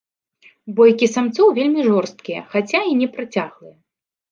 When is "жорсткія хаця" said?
1.89-2.83